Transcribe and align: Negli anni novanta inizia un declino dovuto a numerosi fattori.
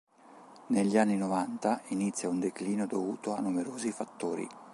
Negli 0.69 0.97
anni 0.97 1.15
novanta 1.15 1.79
inizia 1.89 2.27
un 2.27 2.39
declino 2.39 2.87
dovuto 2.87 3.35
a 3.35 3.39
numerosi 3.39 3.91
fattori. 3.91 4.49